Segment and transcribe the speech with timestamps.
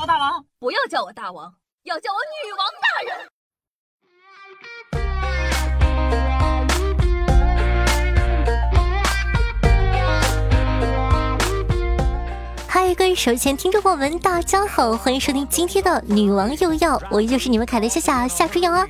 [0.00, 1.54] 我大王，不要叫我大王，
[1.84, 3.28] 要叫我女王大人。
[12.66, 18.86] 嗨，各位手前听众朋友们，大家好，欢迎收听今天的女王又要，我依旧是你们凯的夏夏夏春阳啊。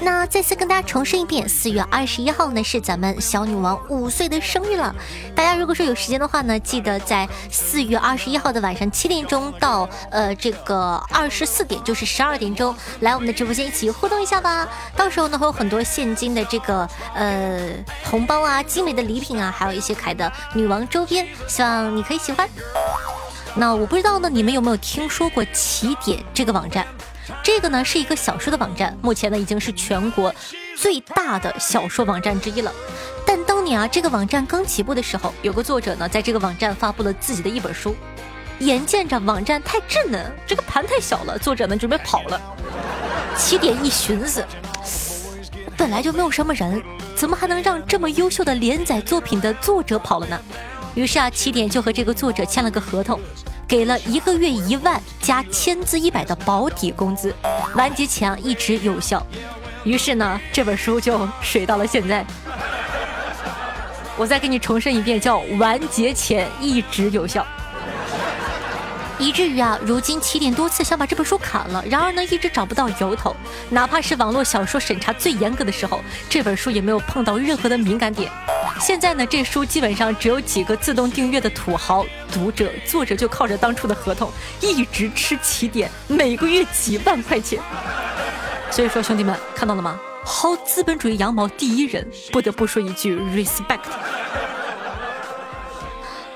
[0.00, 4.94] 那再次跟大家重申一遍，四月二十一号呢是咱们小女王五岁的生日了。
[5.34, 14.68] 大家如果说有时间的话呢，记得在四月二十一号的晚上七点钟到呃这个二十四点，就是十二点钟来我们的直播间一起互动一下吧。
[14.96, 17.70] 到时候呢会有很多现金的这个呃
[18.10, 22.48] 红包啊、精美的礼品啊，还有一些凯的女王周边，希望你可以喜欢。
[23.54, 26.86] 那我不知道呢，你们有没有听说过起点这个网站？
[27.54, 30.34] 这个呢是一个小说的网站，目前呢已经是全国
[30.74, 32.72] 最大的小说网站之一了。
[33.26, 37.94] 但当年啊，这个网站刚起步的时候，有个作者呢在这个网站发布了自己的一本书。
[38.60, 42.40] 眼见着网站太稚嫩，这个盘太小了，作者呢准备跑了。
[43.36, 44.42] 起点一寻思，
[45.76, 46.82] 本来就没有什么人，
[47.14, 50.40] 怎么还能让这么优秀的连载作品的作者跑了呢？
[50.94, 53.20] 于是啊，起点就和这个作者签了个合同。
[53.72, 57.34] 给了一个月一万加千字一百的保底工资，
[57.74, 59.26] 完结前一直有效。
[59.82, 62.22] 于是呢，这本书就水到了现在。
[64.18, 67.46] 我再给你重申一遍，叫完结前一直有效。
[69.22, 73.36] 以至于啊，如今起点多次想把这本书砍了，然而呢，一直找不到由头。
[73.70, 78.28] 哪怕是网络小说审查最严格的时候，这本书也没有碰到任何的敏感点。
[78.80, 84.28] 现在呢，这书基本上只有几个自动订阅的土豪读者，作者就靠着当初的合同
[84.60, 87.60] 一直吃起点，每个月几万块钱。
[88.72, 90.00] 所以说，兄弟们看到了吗？
[90.26, 93.78] 薅资本主义羊毛第一人，不得不说一句 respect。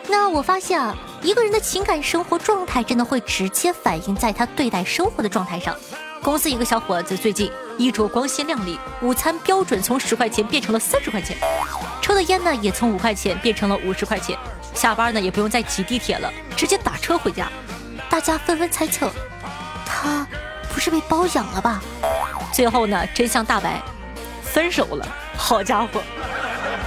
[0.09, 5.75] 那我发现啊，一个人的情感生活状态真的会直接反映在他对待生活的状态上。
[6.23, 11.37] 公司一个小伙子最近衣着光鲜亮丽，午餐标准从十块钱变成了三十块钱，
[12.01, 14.37] 抽的烟呢也从五块钱变成了五十块钱，
[14.75, 17.49] 下班呢也不用再挤地铁了，直接打车回家。
[18.09, 19.11] 大家纷纷猜测，
[19.85, 20.27] 他
[20.73, 21.83] 不是被包养了吧？
[22.53, 23.81] 最后呢，真相大白，
[24.43, 25.07] 分手了。
[25.37, 26.03] 好家伙！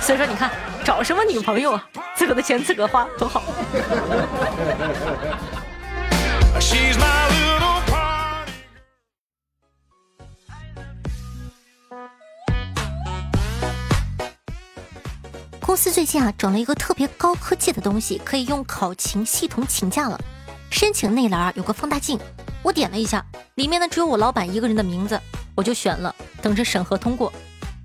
[0.01, 0.49] 所以说你看，
[0.83, 1.87] 找什么女朋友啊？
[2.15, 3.43] 自个的钱自个花多好。
[15.61, 20.19] 公司最近啊，整了一个特别高科技的东西，可以用考勤系统请假了。
[20.71, 22.19] 申请内栏有个放大镜，
[22.63, 23.23] 我点了一下，
[23.55, 25.19] 里面呢只有我老板一个人的名字，
[25.55, 27.31] 我就选了，等着审核通过。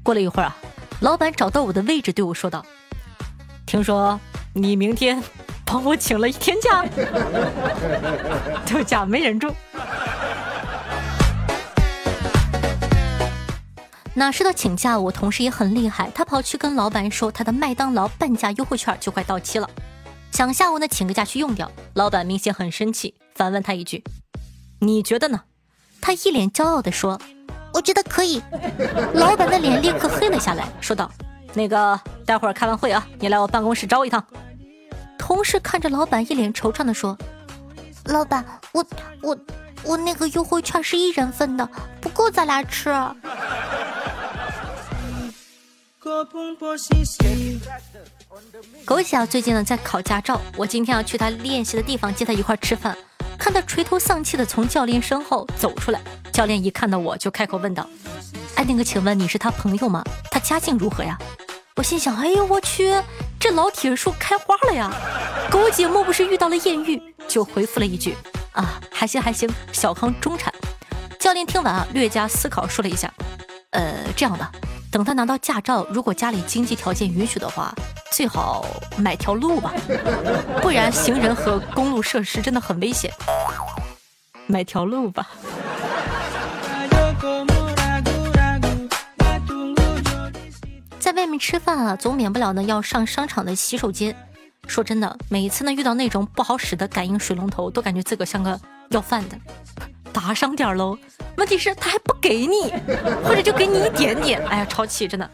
[0.02, 0.56] 过了一会儿啊，
[1.00, 2.64] 老板找到我的位置，对我说道
[3.74, 4.20] ：“听说。”
[4.56, 5.20] 你明天
[5.64, 6.86] 帮我请了一天假，
[8.64, 9.52] 这假没忍住。
[14.14, 19.68] 那说到请假，我同事也很厉害，他跑去跟老板说他的麦当劳半价优惠券就快到期了，
[20.30, 21.68] 想下午呢请个假去用掉。
[21.94, 24.04] 老板明显很生气，反问他一句
[24.78, 25.40] ：“你觉得呢？”
[26.00, 27.20] 他一脸骄傲的说
[27.74, 28.40] ：“我觉得可以。”
[29.14, 31.10] 老板的脸立刻黑了下来，说道
[31.54, 34.24] ：“那个，待会儿开完会啊，你来我办公室找我一趟。”
[35.16, 37.16] 同事看着老板，一脸惆怅的说
[38.06, 38.84] ：“老板，我
[39.22, 39.38] 我
[39.82, 41.66] 我那个优惠券是一人份的，
[42.00, 42.90] 不够咱俩吃。”
[48.84, 52.94] 狗姐啊，最近呢在考驾照，我今天要去他练习的地方接他一块吃饭，
[53.38, 57.88] 看他垂头丧气的从教练身后走出来，教练一看到我就开口问道
[58.56, 60.04] ：“哎，那个，请问你是他朋友吗？
[60.30, 61.18] 他家境如何呀？”
[61.76, 62.94] 我心想：“哎呦我去！”
[63.40, 64.92] 这老铁树开花了呀！
[65.50, 67.02] 狗姐莫不是遇到了艳遇？
[67.26, 68.14] 就回复了一句
[68.54, 70.54] ：“啊，还行还行，小康中产。”
[71.18, 73.12] 教练听完啊，略加思考说了一下
[73.70, 74.48] ：“呃，这样的，
[74.92, 77.74] 等他拿到驾照，如果家里经济条件允许的话，
[78.12, 78.64] 最好
[78.96, 79.72] 买条路吧，
[80.62, 83.10] 不然行人和公路设施真的很危险。
[84.46, 85.28] 买条路吧。”
[91.34, 94.14] 面吃饭啊，总免不了呢要上商场的洗手间。
[94.68, 98.58] 说真的，每一次呢遇到那种不好使的感应水龙头，都感觉自个像个
[98.90, 99.36] 要饭的。
[100.12, 100.96] 打赏点喽，
[101.36, 102.72] 问题是他还不给你，
[103.26, 104.40] 或者就给你一点点。
[104.46, 105.28] 哎呀，超气，真的。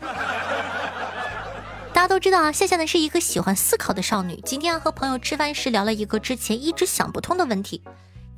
[1.93, 4.41] 大家都知道啊，夏夏呢是一个喜欢思考的少女。
[4.43, 7.83] 今天啊和朋友吃饭时聊了一个之前一直想不通的问题。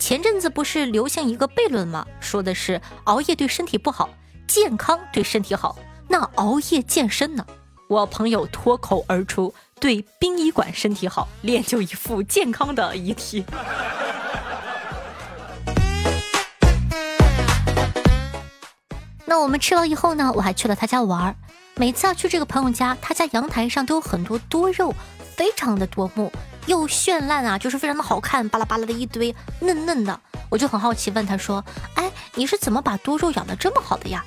[0.00, 2.04] 前阵子不是流行一个悖论吗？
[2.18, 4.10] 说的是熬夜对身体不好，
[4.48, 5.78] 健康对身体好。
[6.12, 7.46] 那熬夜健身呢？
[7.88, 13.42] 我朋友脱口而出，对殡仪馆身体好，练就一副健康的遗体。
[19.24, 21.34] 那我们吃完以后呢，我还去了他家玩。
[21.76, 24.94] 每次要去这个朋友家，他家阳台上都有很多多肉，
[25.34, 26.30] 非常的夺目，
[26.66, 30.20] 又绚烂啊，就是非常的好看，巴拉巴拉的一堆，嫩嫩的。
[30.50, 31.64] 我就很好奇问他说，
[31.94, 34.22] 哎，你是怎么把多肉养的这么好的呀？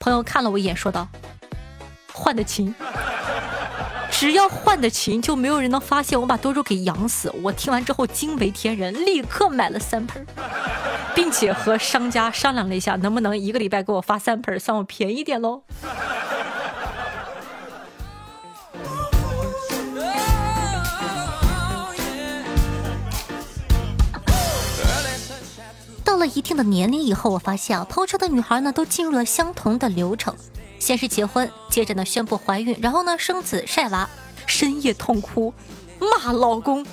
[0.00, 1.06] 朋友看了我一眼，说道
[2.10, 2.74] ：“换的勤。
[4.10, 7.30] ”只要换的勤，就没有人能发现我把多肉给养死。
[7.42, 10.26] 我听完之后惊为天人，立刻买了三盆，
[11.14, 15.62] 并且和商家商量了一下，能不能一个礼拜给我发三盆，算我便宜点喽。
[26.20, 30.32] 了一定的年龄以后，我发现啊，朋友圈的女孩呢，都进入了相同的流程。
[30.78, 34.08] 先是结婚，接着呢宣布怀孕，然后呢生子晒娃，
[34.46, 35.52] 深夜痛哭，
[35.98, 36.86] 骂老公，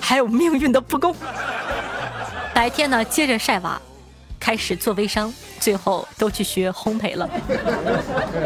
[0.00, 1.14] 还有命运的不公。
[2.54, 3.80] 白天呢接着晒娃，
[4.40, 7.28] 开始做微商，最后都去学烘焙了。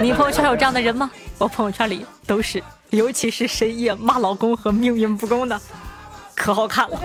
[0.03, 1.11] 你朋友圈有这样的人吗？
[1.39, 5.61] 我朋友圈里都是，尤其是深夜骂老公和命运不公的，
[6.35, 7.01] 可好看了。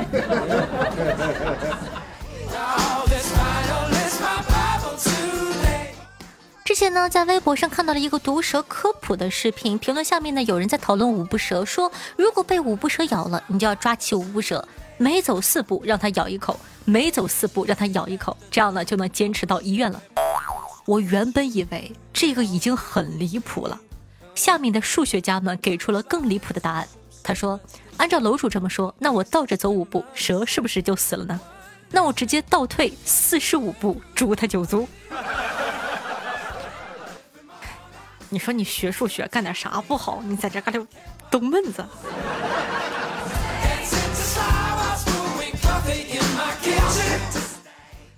[6.81, 14.67] 前呢，在微博上看到了一个毒蛇科普的视频，评论下面呢，有人在讨论五步蛇，说如果被五步蛇咬了，你就要抓起五步蛇，
[14.97, 20.01] 每走四步让它咬一口，每走四步让它咬一口，这样呢就能坚持到医院了。
[20.87, 23.79] 我原本以为这个已经很离谱了，
[24.33, 26.87] 下面的数学家们给出了更离谱的答案。
[27.21, 27.59] 他说，
[27.97, 31.39] 按照楼主这么说，那我倒着走五步，蛇是不是就死了呢？
[31.91, 34.89] 那我直接倒退四十五步，诛他九族。
[38.33, 40.21] 你说你学数学干点啥不好？
[40.23, 40.87] 你在这嘎溜
[41.29, 41.85] 逗闷子。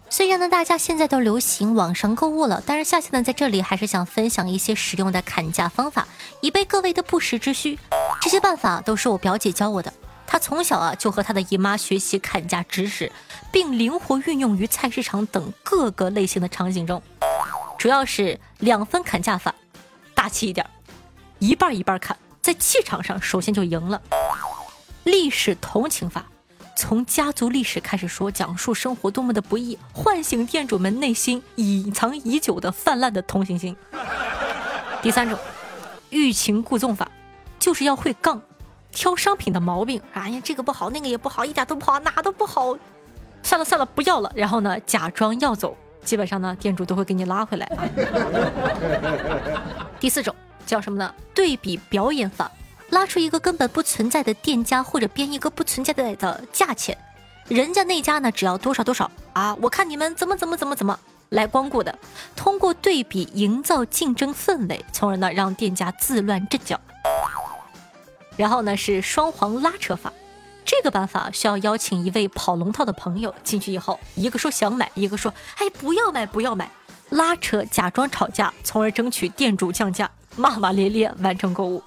[0.07, 6.07] 虽然呢，大家现在都流行网上购物了，但是夏夏呢在这里还是想分享一些实用的砍价方法，
[6.41, 7.79] 以备各位的不时之需。
[8.21, 9.91] 这些办法都是我表姐教我的，
[10.27, 13.11] 她从小啊就和她的姨妈学习砍价知识，
[13.51, 17.01] 并灵活运用于菜市场等各个类型的场景中，
[17.79, 19.55] 主要是两分砍价法。
[20.13, 20.65] 大气一点，
[21.39, 24.01] 一半一半看，在气场上首先就赢了。
[25.03, 26.25] 历史同情法，
[26.75, 33.75] 从家族历史开始说，讲述生活多么的不易，唤醒店主们内心隐藏已久的泛滥的同情心。
[35.01, 35.37] 第三种，
[36.09, 37.11] 欲擒故纵法，
[37.59, 38.41] 就是要会杠，
[38.91, 40.01] 挑商品的毛病。
[40.13, 42.77] 哎呀，这个不好，那个也不好，一点都不好，哪都不好。
[43.41, 44.31] 算了算了，不要了。
[44.33, 45.75] 然后呢，假装要走。
[46.03, 47.67] 基本上呢，店主都会给你拉回来。
[49.99, 50.35] 第四种
[50.65, 51.13] 叫什么呢？
[51.33, 52.51] 对比表演法，
[52.89, 56.97] 拉出一个根本不存在的店家，或者编一个不存在的价钱，
[57.47, 59.55] 人家那家呢只要多少多少啊？
[59.61, 61.97] 我看你们怎么怎么怎么怎么来光顾的，
[62.35, 66.79] 通过对比营造竞争氛围，从而呢让店家自乱阵脚。
[68.35, 70.11] 然后呢是双黄拉扯法。
[70.65, 76.69] 这个办法需要邀请一位跑龙套的朋友进去以后，一个说想买，一个说哎不要买不要买，
[77.09, 81.83] 拉扯假装吵架，从而争取店主降价，骂骂咧咧完成购物。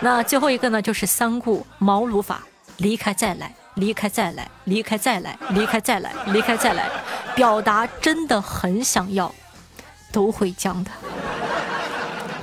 [0.00, 2.42] 那最后一个呢，就是三顾茅庐法：
[2.78, 6.88] 离开再来，离开再来，离开再来，离开再来，离开再来，
[7.34, 9.34] 表达真的很想要，
[10.12, 10.90] 都会降的。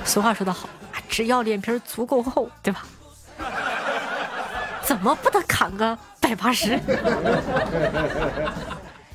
[0.04, 0.68] 俗话说得好，
[1.08, 2.84] 只要脸皮足够厚，对吧？
[4.86, 6.78] 怎么不得砍个百八十？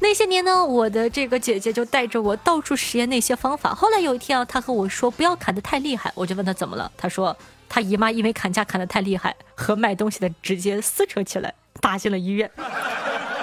[0.04, 3.74] 那些年呢，我的这个姐姐就带着我到处实验那些方法。
[3.74, 6.92] 后来有一天啊，她和我说不要砍得太厉害，我就问她怎么了。
[6.98, 7.38] 她说
[7.70, 12.50] 她姨妈因为砍价砍得太厉害，和卖东西的直接撕扯起来，打进了医院。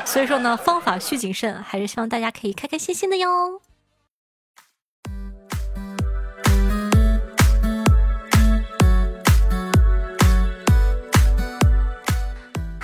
[0.05, 3.61] 所以说呢，方法需谨慎，还是希望大家可以开开心心的哟。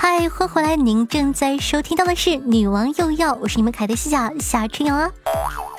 [0.05, 0.77] 嗨，欢迎回来！
[0.77, 5.11] 您正在收听到的是《女王又要》，我是你们凯的西夏夏春瑶啊。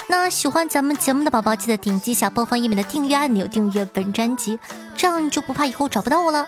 [0.09, 4.57] 那喜欢咱们节目的宝宝，记得点击下播放页面的订阅按钮，订阅本专辑，
[4.97, 6.47] 这样就不怕以后找不到我了。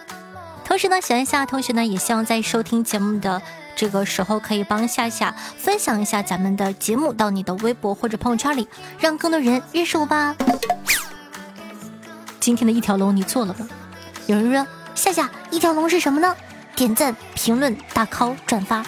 [0.65, 3.39] 同时呢，喜欢夏同学呢，也希望在收听节目的
[3.75, 8.67] 这个时候，可以帮夏夏分享一下咱们的节目到你的微博或者朋友圈里，
[8.97, 10.35] 让更多人认识我吧。
[12.39, 13.69] 今天的一条龙你做了吗？
[14.25, 14.65] 有人说
[14.95, 16.35] 夏夏，一条龙是什么呢？
[16.77, 18.85] 点赞、评论、打 call、转发，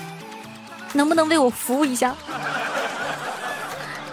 [0.93, 2.15] 能不能为我服务一下？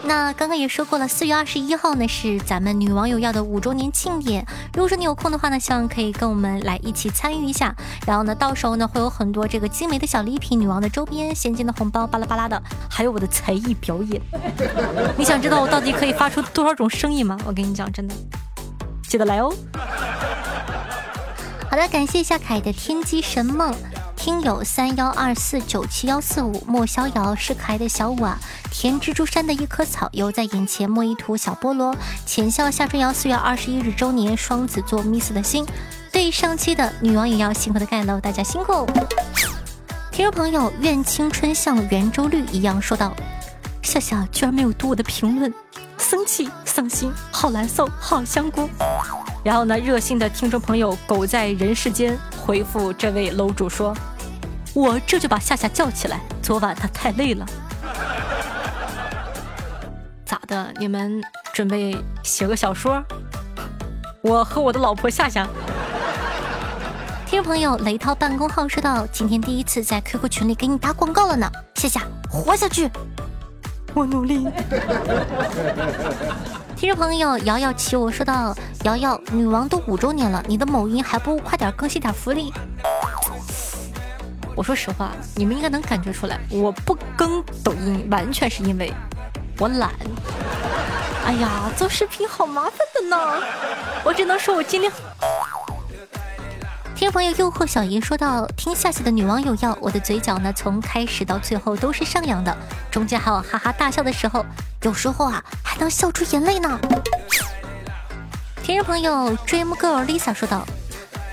[0.03, 4.47] 那刚刚也说过了，四月二十一号呢是咱们女网友要的五周年庆典。
[4.73, 7.75] 如果说你有空的话呢，希望可以跟我们来一起参与一下。
[8.07, 14.23] 然后呢，到时候呢会有很多这个精美的小礼品、女王的周边、现金的红包，巴拉巴拉的，还有我的才艺表演。
[15.19, 17.37] 你想知道我到底可以发出多少种声音吗？
[17.45, 18.15] 我跟你讲，真的，
[19.07, 19.53] 记得来哦。
[21.69, 23.75] 好的，感谢一下凯的天机神梦。
[24.17, 28.39] 听友三幺二四九七幺四五莫逍遥是可爱的小五啊，
[28.71, 31.95] 甜蜘蛛山的一棵草犹在眼前，莫一图小菠萝，
[32.25, 35.67] 浅笑夏春瑶四月二十一日周年，双子座 miss 的心，
[36.11, 38.87] 对上期的女王也要辛苦的盖楼，大家辛苦。
[40.11, 43.15] 听众朋友，愿青春像圆周率一样说道：
[43.83, 45.53] 夏夏居然没有读我的评论，
[45.99, 48.69] 生气伤心，好难受，好香菇。
[49.47, 53.97] 然后呢，热心的听众朋友狗在人世间回复这位楼主说。
[54.75, 56.19] 我这就把夏夏叫起来。
[56.43, 57.47] 昨晚他太累了，
[60.27, 60.75] 咋的？
[60.81, 61.23] 你们
[61.53, 63.01] 准备写个小说？
[64.21, 65.47] 我和我的老婆夏夏。
[67.25, 72.91] 听众朋友雷涛办公号说道，今天第一次在 QQ 群里给你打广告了呢，夏夏活下去，
[73.95, 74.45] 我努力。
[76.77, 78.55] 听众朋友瑶瑶骑我说到，
[78.85, 82.53] 瑶瑶女王都五周年了，你的某音还不快点更新点福利。
[84.55, 88.93] 我说实话，你们应该能感觉出来，我不更抖音完全是因为
[89.59, 89.91] 我懒。
[91.25, 93.43] 哎呀，做视频好麻烦的呢，
[94.05, 94.93] 我只能说我尽量。
[96.97, 102.57] 听众朋友诱惑小姨说到，听夏夏的女网友要我的嘴角呢，从开始到最后都是上扬的，
[102.91, 104.43] 中间还有哈哈大笑的时候，
[104.81, 106.81] 有时候啊还能笑出眼泪呢。
[108.63, 110.67] 听众朋友 Dream Girl Lisa 说道。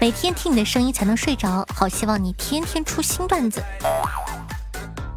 [0.02, 3.64] 每天听你的声音才能睡着，好希望你天天出新段子。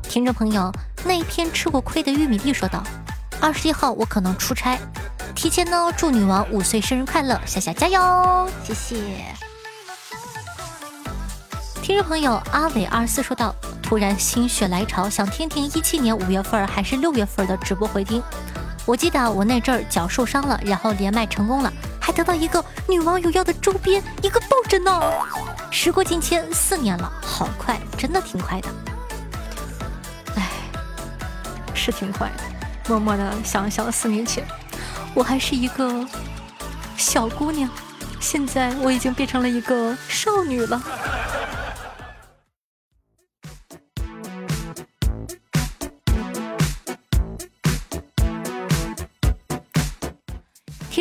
[0.05, 0.71] 听众朋友，
[1.05, 2.85] 那一片吃过亏的玉米地说道
[3.43, 4.79] ：“二十一号我可能出差，
[5.35, 8.97] 提前呢祝女王五岁生日快乐，夏夏加油，谢谢。”
[11.87, 18.21] 听众朋友阿伟二四说道：“突然心血来潮，想听听一七年五月份还是六月份的直播回听。
[18.85, 25.01] 我记得我那阵儿脚受伤了，然后连麦成功了。”还得到一个女网友要的周边，一个抱枕呢。
[25.71, 28.69] 时过境迁，四年了，好快，真的挺快的。
[30.35, 30.43] 哎，
[31.73, 32.43] 是挺快的。
[32.89, 34.45] 默默的想想，四年前，
[35.15, 36.05] 我还是一个
[36.97, 37.71] 小姑娘，
[38.19, 40.83] 现在我已经变成了一个少女了。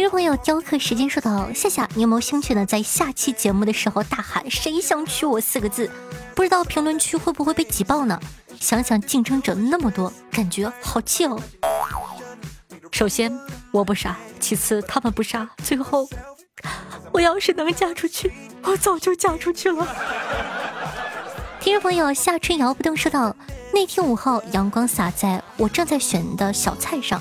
[0.05, 2.63] 听众朋友，雕刻时间说道：“夏夏，你有没有兴趣呢？
[2.63, 5.89] 在下期节目的时候大喊‘谁想娶我’四个字，
[6.35, 8.19] 不知道评论区会不会被挤爆呢？
[8.59, 11.41] 想想竞争者那么多，感觉好气哦。
[12.91, 13.35] 首先
[13.71, 16.07] 我不傻，其次他们不傻，最后
[17.12, 18.31] 我要是能嫁出去，
[18.62, 19.88] 我早就嫁出去了。”
[21.59, 23.35] 听众朋友，夏春瑶不动说道
[23.74, 27.19] ：“那天午后，阳光洒在我正在选的小菜上，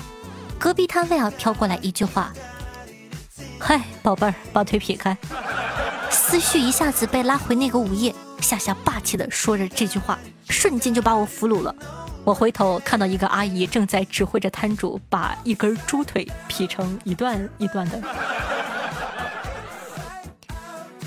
[0.59, 2.31] 隔壁摊位啊飘过来一句话。”
[3.67, 5.17] 嗨，宝贝儿，把腿撇开。
[6.11, 11.73] 思绪一下子被拉回那个午夜，夏夏霸气的说着这句话，瞬间就把我俘虏了。
[12.23, 17.99] 我回头看到一个阿姨正在指挥着摊主把一根猪腿劈成一段一段的。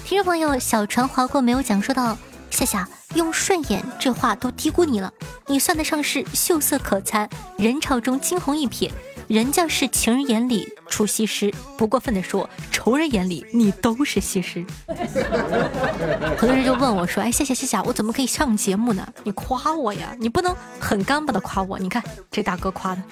[0.05, 2.19] 听众朋友，小船划过没有讲，说到
[2.51, 5.13] 夏夏用顺眼这话都低估你了，
[5.47, 8.91] 你算得上是秀色可餐，人潮中惊鸿一瞥。
[9.29, 14.65] 人家是情人眼里出西施，不过分的说，仇人眼里你都是西施。
[16.39, 19.07] 很多人就问我说：“哎，谢谢谢谢，我怎么可以上节目呢？
[19.25, 21.79] 你夸我呀，你不能很干巴的夸我。
[21.79, 23.03] 你看这大哥夸的，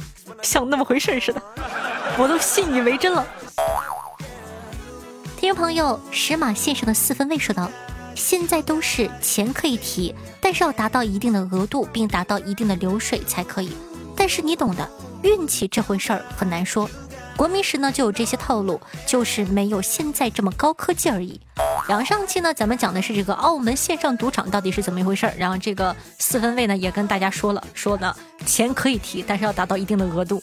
[0.41, 1.43] 像那么回事似的，
[2.19, 3.27] 我都信以为真了。”
[5.37, 7.71] 听众朋友，石马线上的四分卫说道
[8.17, 13.77] ：“现在都是钱可以提，但是要达到一定的额度，并达到一定的流水才可以。
[14.27, 14.91] 但是你懂的。”
[15.23, 16.91] 运气这回事儿很难说，
[17.37, 21.41] 国民时呢就有这些套路，就是没有现在这么高科技而已。
[21.89, 28.13] 然后上期呢咱们讲的是这个澳门线上赌场到底是怎么一回事儿，然后这个四分位呢也跟大家说了，说呢
[28.45, 30.43] 钱可以提，但是要达到一定的额度。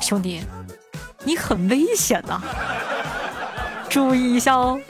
[0.00, 0.42] 兄弟，
[1.22, 2.42] 你很危险呐，
[3.88, 4.80] 注意一下哦。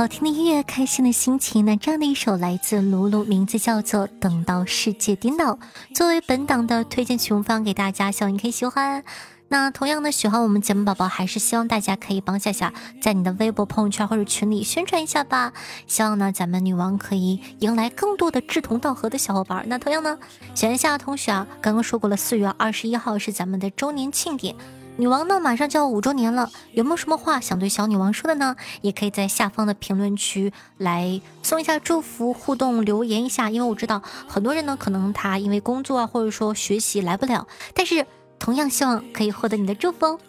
[0.00, 1.66] 好听的音乐，开心的心情。
[1.66, 5.52] 那这样的一首来自卢卢，名字叫做《等到世界颠倒》，
[5.94, 9.04] 作为本档的推荐曲目放给大家，希望你可以喜欢。
[9.48, 15.52] 那同样的，喜欢我们节目宝宝，还是希望大家可以帮夏夏在你的微博、朋友圈或者群里宣传一下吧。
[15.86, 19.62] 希望呢，咱们女王可以迎来更多的志同道合的小伙伴。
[19.66, 20.18] 那同样呢，
[20.54, 24.56] 喜欢夏同学啊，刚刚说过了，四月二十一号是咱们的周年庆典。
[25.00, 28.54] 女王呢，马上就要五周年了，有没有什么话想对小女王说的呢？
[28.82, 33.48] 也可以在下方的评论区来送一下祝福，互动留言一下。
[33.48, 38.04] 因为我知道很多人呢，可能他因为工作啊，或者说学习来不了，但是
[38.38, 40.20] 同样希望可以获得你的祝福哦。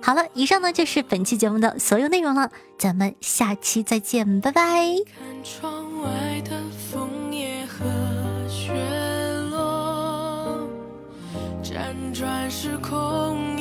[0.00, 4.62] 好了，以上呢就是本期节目的所有内容了，咱们下期再见，拜拜。
[4.62, 6.52] 看窗外的
[6.90, 7.84] 枫叶和
[8.48, 8.72] 雪
[9.50, 10.58] 落，
[11.62, 13.55] 辗转时空。